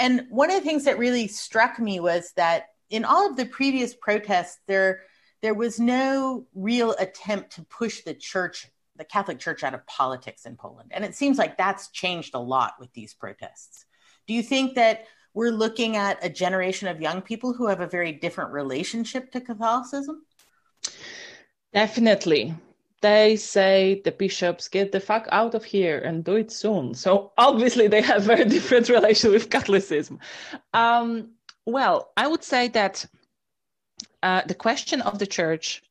[0.00, 3.44] and one of the things that really struck me was that in all of the
[3.44, 5.02] previous protests, there
[5.42, 10.44] there was no real attempt to push the church, the Catholic Church, out of politics
[10.44, 10.90] in Poland.
[10.92, 13.86] And it seems like that's changed a lot with these protests.
[14.26, 17.86] Do you think that we're looking at a generation of young people who have a
[17.86, 20.24] very different relationship to Catholicism?
[21.72, 22.54] Definitely
[23.00, 26.94] they say the bishops get the fuck out of here and do it soon.
[26.94, 30.18] So obviously they have very different relation with Catholicism.
[30.74, 31.30] Um,
[31.66, 33.06] well, I would say that
[34.22, 35.82] uh, the question of the church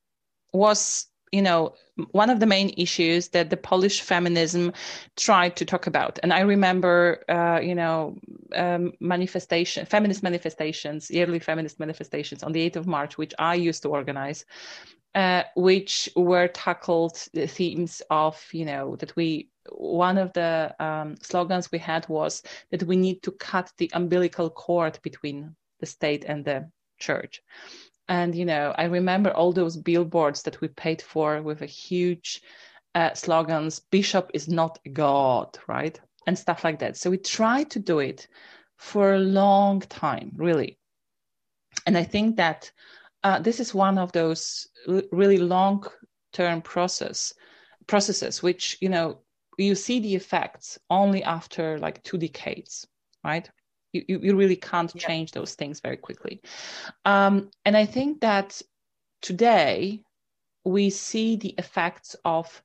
[0.54, 1.74] was, you know,
[2.12, 4.72] one of the main issues that the Polish feminism
[5.18, 6.18] tried to talk about.
[6.24, 8.18] And I remember, uh, you know,
[8.56, 13.82] um, manifestation, feminist manifestations, yearly feminist manifestations on the 8th of March, which I used
[13.84, 14.46] to organize
[15.16, 21.16] uh, which were tackled the themes of you know that we one of the um,
[21.22, 26.26] slogans we had was that we need to cut the umbilical cord between the state
[26.26, 27.42] and the church.
[28.08, 32.42] And you know i remember all those billboards that we paid for with a huge
[32.96, 36.00] uh, slogans bishop is not god right?
[36.28, 36.98] And stuff like that.
[36.98, 38.28] So we tried to do it
[38.78, 40.78] for a long time, really.
[41.86, 42.72] And I think that
[43.24, 44.68] uh, this is one of those
[45.12, 45.86] really long
[46.32, 47.34] term process
[47.88, 49.20] processes which you know
[49.58, 52.88] you see the effects only after like two decades
[53.24, 53.50] right
[53.94, 55.08] you, you really can't yeah.
[55.08, 56.40] change those things very quickly
[57.06, 58.62] um, and i think that
[59.22, 60.02] today
[60.66, 62.62] we see the effects of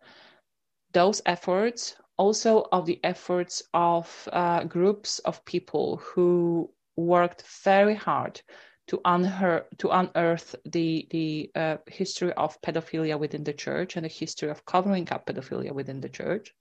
[0.92, 8.40] those efforts also of the efforts of uh, groups of people who worked very hard
[8.89, 14.09] to, unher- to unearth the, the uh, history of pedophilia within the church and the
[14.09, 16.55] history of covering up pedophilia within the church.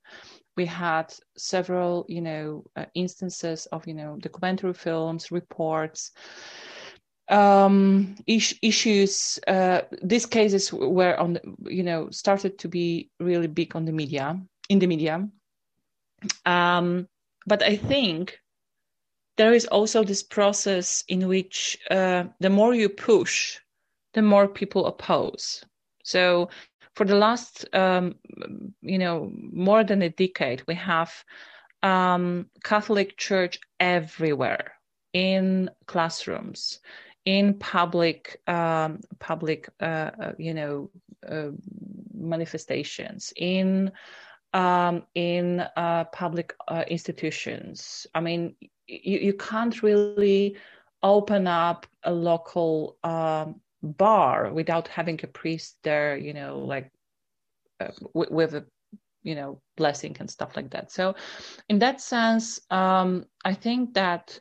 [0.55, 6.11] We had several, you know, uh, instances of, you know, documentary films, reports,
[7.29, 9.39] um, is- issues.
[9.47, 14.39] Uh, these cases were on, you know, started to be really big on the media,
[14.69, 15.27] in the media.
[16.45, 17.07] Um,
[17.45, 18.39] but I think
[19.37, 23.59] there is also this process in which uh, the more you push,
[24.13, 25.63] the more people oppose.
[26.03, 26.49] So
[26.95, 28.15] for the last, um,
[28.81, 31.11] you know, more than a decade, we have
[31.81, 34.73] um, Catholic Church everywhere
[35.13, 36.79] in classrooms,
[37.25, 40.89] in public, um, public, uh, uh you know,
[41.27, 41.49] uh,
[42.13, 43.91] manifestations, in
[44.53, 48.07] um, in uh, public uh, institutions.
[48.13, 48.55] I mean,
[48.87, 50.57] you, you can't really
[51.01, 56.91] open up a local um, bar without having a priest there, you know, like
[57.81, 58.65] uh, with, with a
[59.23, 60.91] you know blessing and stuff like that.
[60.91, 61.15] So,
[61.69, 64.39] in that sense, um, I think that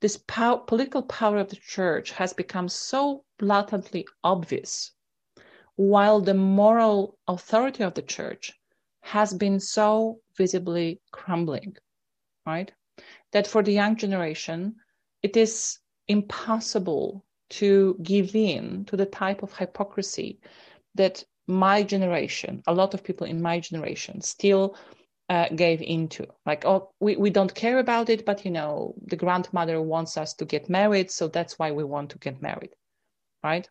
[0.00, 4.92] this pow- political power of the church has become so blatantly obvious,
[5.76, 8.52] while the moral authority of the church
[9.06, 11.76] has been so visibly crumbling,
[12.46, 12.72] right?
[13.32, 14.76] that for the young generation,
[15.22, 15.78] it is
[16.08, 20.40] impossible to give in to the type of hypocrisy
[20.94, 24.76] that my generation, a lot of people in my generation, still
[25.28, 26.26] uh, gave into.
[26.44, 30.34] Like, oh, we, we don't care about it, but you know, the grandmother wants us
[30.34, 32.70] to get married, so that's why we want to get married,
[33.44, 33.68] right?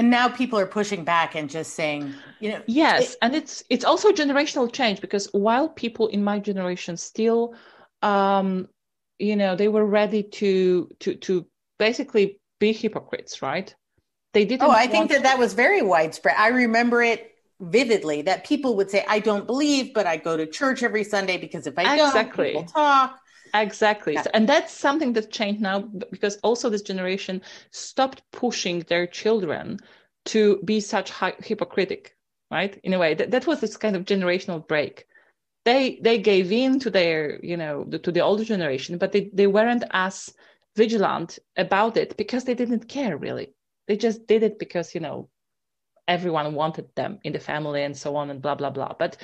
[0.00, 3.62] And now people are pushing back and just saying, you know, yes, it, and it's
[3.68, 7.54] it's also generational change because while people in my generation still
[8.00, 8.66] um,
[9.18, 11.46] you know they were ready to to to
[11.78, 13.74] basically be hypocrites right?
[14.32, 15.22] They didn't oh i think that to...
[15.24, 16.36] that was very widespread.
[16.38, 20.46] I remember it vividly that people would say i don't believe but i go to
[20.46, 22.54] church every sunday because if i exactly.
[22.54, 23.20] don't people talk
[23.54, 24.14] exactly.
[24.14, 24.26] Yeah.
[24.34, 25.80] and that's something that changed now
[26.10, 29.78] because also this generation stopped pushing their children
[30.26, 32.16] to be such high, hypocritic
[32.50, 32.78] right?
[32.82, 35.06] In a way that, that was this kind of generational break.
[35.64, 39.46] They they gave in to their you know to the older generation but they, they
[39.46, 40.32] weren't as
[40.76, 43.54] vigilant about it because they didn't care really.
[43.86, 45.28] They just did it because you know
[46.08, 48.94] everyone wanted them in the family and so on and blah blah blah.
[48.98, 49.18] But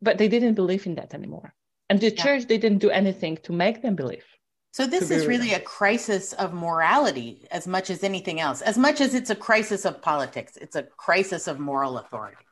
[0.00, 1.54] but they didn't believe in that anymore
[1.92, 2.22] and the yeah.
[2.24, 4.24] church didn't do anything to make them believe.
[4.72, 8.62] So this is really a crisis of morality as much as anything else.
[8.62, 12.44] As much as it's a crisis of politics it's a crisis of moral authority.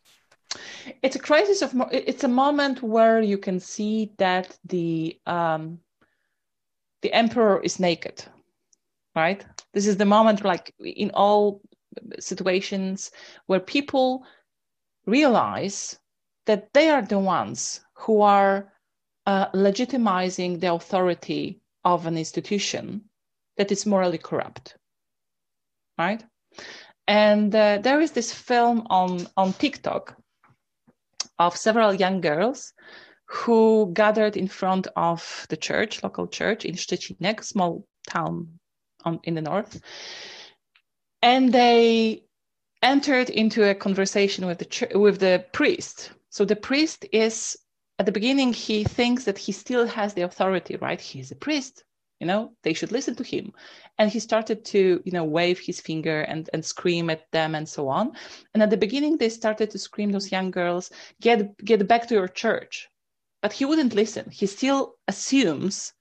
[1.03, 5.79] It's a crisis of it's a moment where you can see that the um,
[7.01, 8.23] the emperor is naked
[9.17, 9.45] right?
[9.73, 11.61] This is the moment like in all
[12.19, 13.11] situations
[13.47, 14.25] where people
[15.07, 15.99] realize
[16.47, 18.73] that they are the ones who are
[19.31, 22.85] uh, legitimizing the authority of an institution
[23.57, 24.77] that is morally corrupt
[25.99, 26.25] right
[27.07, 30.17] and uh, there is this film on on tiktok
[31.39, 32.73] of several young girls
[33.31, 38.59] who gathered in front of the church, local church in Szczecinek, small town
[39.05, 39.81] on, in the north.
[41.23, 42.25] And they
[42.83, 46.13] entered into a conversation with the with the priest.
[46.31, 47.57] So the priest is
[48.01, 51.01] at the beginning he thinks that he still has the authority, right?
[51.01, 51.85] He's a priest
[52.21, 53.53] you know they should listen to him.
[53.99, 57.69] And he started to you know wave his finger and and scream at them and
[57.69, 58.13] so on.
[58.53, 60.91] And at the beginning they started to scream those young girls
[61.21, 62.89] get get back to your church.
[63.43, 64.31] But he wouldn't listen.
[64.31, 65.95] He still assumes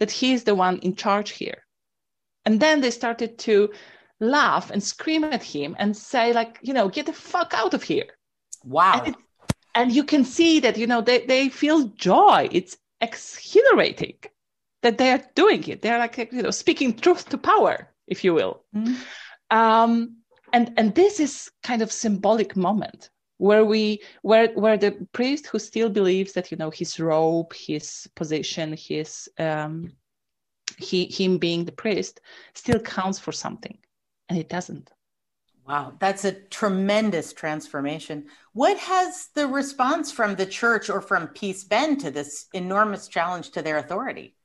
[0.00, 1.64] that he is the one in charge here.
[2.44, 3.72] And then they started to
[4.18, 7.84] laugh and scream at him and say like you know get the fuck out of
[7.84, 8.10] here.
[8.64, 9.04] Wow.
[9.06, 9.14] It,
[9.74, 14.16] and you can see that you know they, they feel joy it's exhilarating
[14.82, 15.80] that they are doing it.
[15.80, 18.62] They're like you know speaking truth to power, if you will.
[18.74, 18.94] Mm-hmm.
[19.56, 20.16] Um,
[20.52, 25.58] and and this is kind of symbolic moment where we where where the priest who
[25.58, 29.92] still believes that you know his robe, his position, his um,
[30.78, 32.20] he him being the priest
[32.54, 33.78] still counts for something
[34.28, 34.90] and it doesn't
[35.66, 38.26] wow that's a tremendous transformation.
[38.52, 43.50] What has the response from the church or from PiS been to this enormous challenge
[43.52, 44.36] to their authority?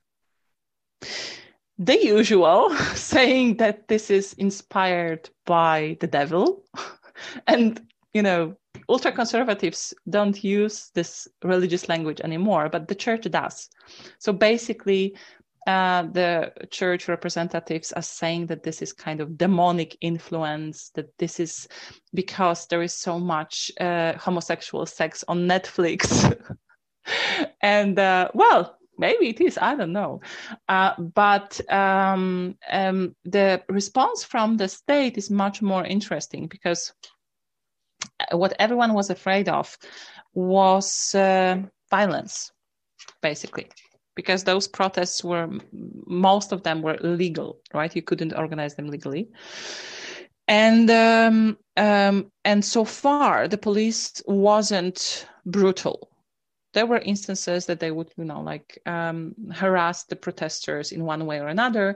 [1.79, 6.63] The usual saying that this is inspired by the devil.
[7.47, 7.81] And
[8.13, 8.55] you know
[8.89, 13.69] ultra conservatives don't use this religious language anymore but the church does.
[14.19, 15.15] So basically
[15.67, 21.41] uh, the church representatives are saying that this is kind of demonic influence, that this
[21.41, 21.67] is
[22.13, 26.33] because there is so much uh, homosexual sex on Netflix.
[27.61, 30.21] and uh, well, maybe it is, I don't know.
[30.69, 36.93] Uh, but um, um, the response from the state is much more interesting because
[38.31, 39.77] what everyone was afraid of
[40.33, 41.61] was uh,
[41.91, 42.53] violence,
[43.21, 43.67] basically
[44.17, 45.47] because those protests were
[46.07, 47.95] most of them were illegal right?
[47.95, 49.29] You couldn't organize them legally.
[50.49, 56.09] And um, um, and so far the police wasn't brutal.
[56.73, 61.25] There were instances that they would you know like um, harass the protesters in one
[61.25, 61.95] way or another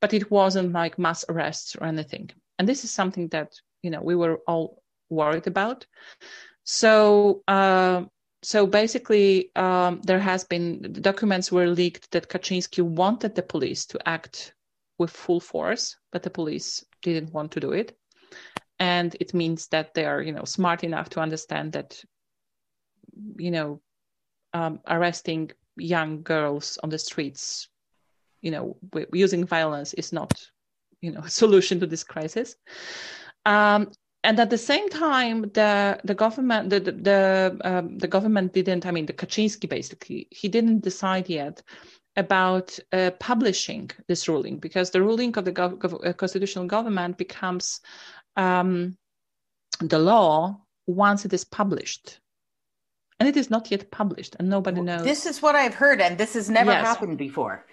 [0.00, 2.30] but it wasn't like mass arrests or anything.
[2.58, 3.52] And this is something that
[3.82, 5.86] you know we were all worried about.
[6.64, 8.04] So uh,
[8.44, 14.08] so basically, um, there has been documents were leaked that Kaczynski wanted the police to
[14.08, 14.52] act
[14.98, 17.96] with full force, but the police didn't want to do it,
[18.78, 22.04] and it means that they are, you know, smart enough to understand that,
[23.38, 23.80] you know,
[24.52, 27.68] um, arresting young girls on the streets,
[28.42, 28.76] you know,
[29.14, 30.38] using violence is not,
[31.00, 32.56] you know, a solution to this crisis.
[33.46, 33.90] Um,
[34.24, 38.86] and at the same time, the the government the the the, um, the government didn't.
[38.86, 41.62] I mean, the Kaczynski basically he didn't decide yet
[42.16, 47.18] about uh, publishing this ruling because the ruling of the gov- gov- uh, constitutional government
[47.18, 47.80] becomes
[48.36, 48.96] um,
[49.80, 52.20] the law once it is published
[53.18, 56.18] and it is not yet published and nobody knows this is what i've heard and
[56.18, 56.86] this has never yes.
[56.86, 57.64] happened before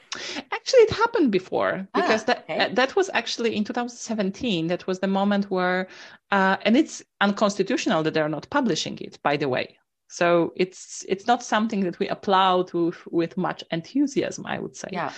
[0.61, 2.59] actually it happened before because ah, that okay.
[2.59, 5.87] uh, that was actually in 2017 that was the moment where
[6.31, 9.77] uh, and it's unconstitutional that they're not publishing it by the way.
[10.07, 14.89] So it's it's not something that we applaud with, with much enthusiasm i would say.
[14.91, 15.11] Yeah.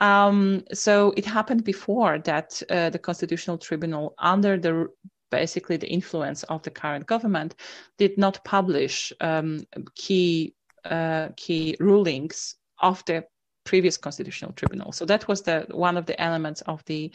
[0.00, 4.88] Um, so it happened before that uh, the constitutional tribunal under the
[5.30, 7.54] basically the influence of the current government,
[7.98, 9.64] did not publish um,
[9.94, 13.24] key uh, key rulings of the
[13.64, 14.92] previous constitutional tribunal.
[14.92, 17.12] So that was the one of the elements of the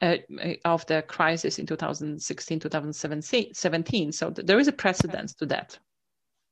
[0.00, 0.16] uh,
[0.64, 5.76] of the crisis in 2016 2017 so th- there is a precedence to that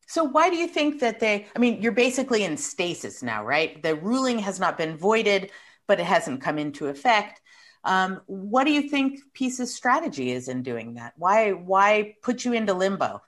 [0.08, 3.80] so why do you think that they i mean you're basically in stasis now right
[3.84, 5.52] the ruling has not been voided
[5.86, 7.40] but it hasn't come into effect
[7.86, 11.12] um, what do you think PiS's strategy is in doing that?
[11.16, 13.22] Why why put you into limbo?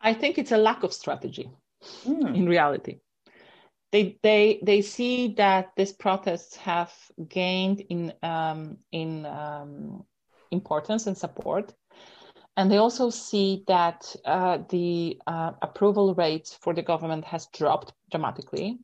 [0.00, 1.50] I think it's a lack of strategy
[2.04, 2.36] mm.
[2.36, 2.98] in reality.
[3.94, 6.92] They, they, they see that these protests have
[7.28, 10.02] gained in, um, in um,
[10.50, 11.72] importance and support.
[12.56, 17.92] And they also see that uh, the uh, approval rate for the government has dropped
[18.10, 18.80] dramatically.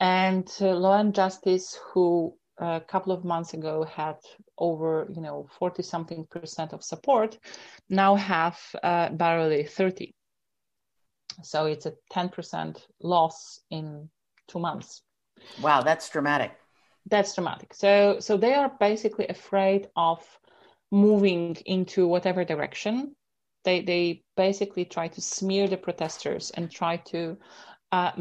[0.00, 4.16] And uh, Law and Justice, who a couple of months ago had
[4.56, 7.38] over you know 40 something percent of support
[7.88, 10.12] now have uh, barely 30
[11.44, 14.08] so it's a 10% loss in
[14.48, 15.02] two months
[15.60, 16.52] wow that's dramatic
[17.06, 20.20] that's dramatic so so they are basically afraid of
[20.90, 23.14] moving into whatever direction
[23.64, 27.36] they they basically try to smear the protesters and try to
[27.92, 28.12] uh,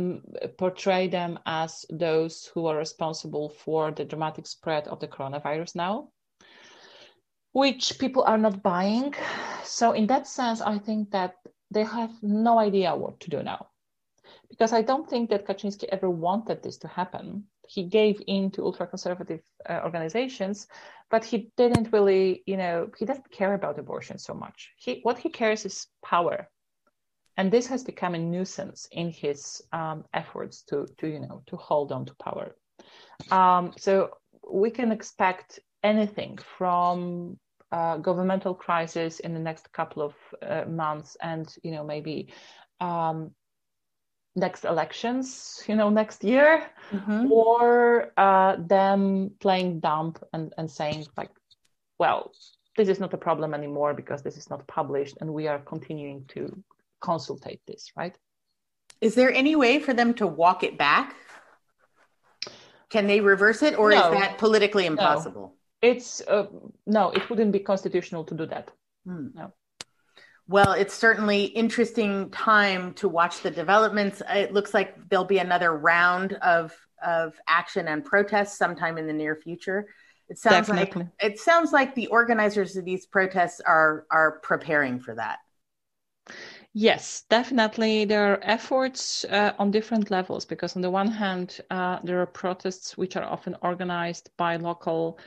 [0.58, 6.10] portray them as those who are responsible for the dramatic spread of the coronavirus now,
[7.52, 9.14] which people are not buying.
[9.64, 11.36] So, in that sense, I think that
[11.70, 13.68] they have no idea what to do now.
[14.50, 17.44] Because I don't think that Kaczynski ever wanted this to happen.
[17.68, 20.68] He gave in to ultra conservative uh, organizations,
[21.12, 24.72] but he didn't really, you know, he doesn't care about abortion so much.
[24.78, 26.50] He, what he cares is power
[27.38, 31.56] and this has become a nuisance in his um, efforts to, to you know to
[31.56, 32.56] hold on to power
[33.32, 34.10] um, so
[34.52, 37.38] we can expect anything from
[37.72, 42.34] uh, governmental crisis in the next couple of uh, months and you know maybe
[42.82, 43.32] um,
[44.38, 47.32] next elections you know next year mm-hmm.
[47.32, 51.32] or uh, them playing dumb and, and saying like
[51.98, 52.32] well
[52.78, 56.24] this is not a problem anymore because this is not published and we are continuing
[56.30, 56.64] to
[57.02, 58.16] consultate this, right?
[59.02, 61.16] Is there any way for them to walk it back?
[62.90, 63.98] Can they reverse it, or no.
[63.98, 65.56] is that politically impossible?
[65.84, 65.90] No.
[65.90, 66.46] It's uh,
[66.86, 68.72] no, it wouldn't be constitutional to do that.
[69.06, 69.28] Hmm.
[69.36, 69.54] No.
[70.50, 74.22] Well, it's certainly interesting time to watch the developments.
[74.30, 76.74] It looks like there'll be another round of
[77.06, 79.88] of action and protests sometime in the near future.
[80.30, 81.04] It sounds Definitely.
[81.04, 85.40] like it sounds like the organizers of these protests are are preparing for that.
[86.74, 88.06] Yes, definitely.
[88.06, 92.26] There are efforts uh, on different levels because, on the one hand, uh, there are
[92.26, 95.20] protests which are often organized by local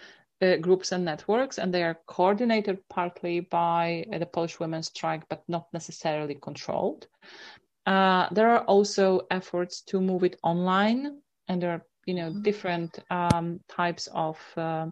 [0.42, 5.28] uh, groups and networks, and they are coordinated partly by uh, the Polish Women's Strike,
[5.28, 7.06] but not necessarily controlled.
[7.86, 12.42] Uh, there are also efforts to move it online, and there are you know mm-hmm.
[12.42, 14.86] different um, types of uh,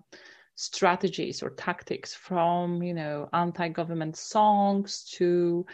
[0.54, 5.64] strategies or tactics from you know anti-government songs to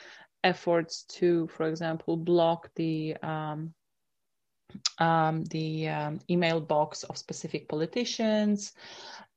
[0.43, 3.73] efforts to for example block the um,
[4.99, 8.73] um, the um, email box of specific politicians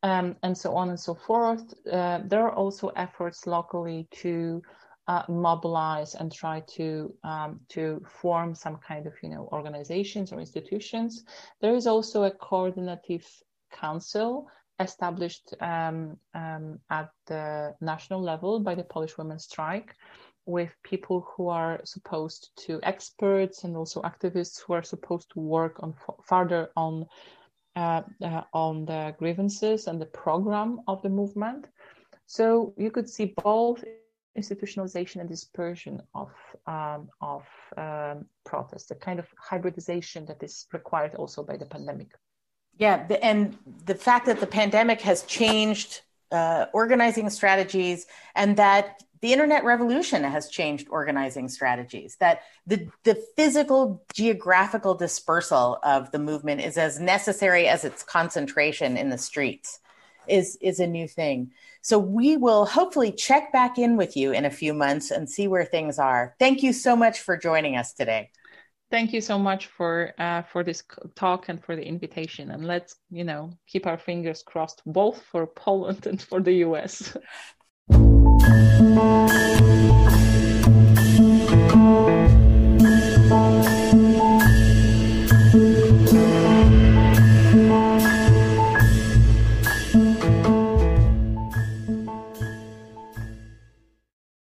[0.03, 4.61] um, and so on and so forth uh, there are also efforts locally to
[5.07, 10.39] uh, mobilize and try to um, to form some kind of you know organizations or
[10.39, 11.23] institutions.
[11.61, 13.25] There is also a coordinative
[13.71, 14.47] council
[14.79, 19.95] established um, um, at the national level by the Polish Women's Strike
[20.47, 25.83] with people who are supposed to experts and also activists who are supposed to work
[25.83, 25.93] on
[26.23, 27.05] further on
[27.75, 31.67] uh, uh, on the grievances and the program of the movement.
[32.25, 33.83] So you could see both
[34.37, 36.31] institutionalization and dispersion of
[36.65, 37.43] um, of
[37.77, 42.11] um, protests, a kind of hybridization that is required also by the pandemic.
[42.77, 46.01] Yeah, and the fact that the pandemic has changed
[46.31, 48.05] uh, organizing strategies,
[48.35, 52.17] and that the internet revolution has changed organizing strategies.
[52.17, 58.97] That the the physical geographical dispersal of the movement is as necessary as its concentration
[58.97, 59.79] in the streets
[60.27, 61.51] is is a new thing.
[61.81, 65.47] So we will hopefully check back in with you in a few months and see
[65.47, 66.35] where things are.
[66.37, 68.31] Thank you so much for joining us today.
[68.89, 70.81] Thank you so much for uh, for this
[71.15, 72.51] talk and for the invitation.
[72.51, 77.17] And let's you know keep our fingers crossed both for Poland and for the US.